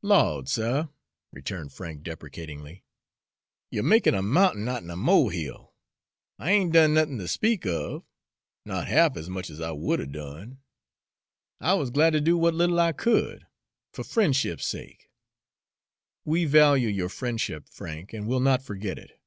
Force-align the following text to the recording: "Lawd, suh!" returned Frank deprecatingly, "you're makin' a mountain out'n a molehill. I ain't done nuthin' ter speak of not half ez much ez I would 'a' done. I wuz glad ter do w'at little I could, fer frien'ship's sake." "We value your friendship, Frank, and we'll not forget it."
"Lawd, 0.00 0.48
suh!" 0.48 0.86
returned 1.32 1.72
Frank 1.72 2.04
deprecatingly, 2.04 2.84
"you're 3.68 3.82
makin' 3.82 4.14
a 4.14 4.22
mountain 4.22 4.68
out'n 4.68 4.88
a 4.90 4.94
molehill. 4.96 5.74
I 6.38 6.52
ain't 6.52 6.72
done 6.72 6.94
nuthin' 6.94 7.18
ter 7.18 7.26
speak 7.26 7.66
of 7.66 8.04
not 8.64 8.86
half 8.86 9.16
ez 9.16 9.28
much 9.28 9.50
ez 9.50 9.60
I 9.60 9.72
would 9.72 9.98
'a' 10.00 10.06
done. 10.06 10.60
I 11.60 11.74
wuz 11.74 11.90
glad 11.90 12.10
ter 12.12 12.20
do 12.20 12.36
w'at 12.36 12.54
little 12.54 12.78
I 12.78 12.92
could, 12.92 13.48
fer 13.92 14.04
frien'ship's 14.04 14.66
sake." 14.66 15.10
"We 16.24 16.44
value 16.44 16.86
your 16.86 17.08
friendship, 17.08 17.68
Frank, 17.68 18.12
and 18.12 18.28
we'll 18.28 18.38
not 18.38 18.62
forget 18.62 19.00
it." 19.00 19.18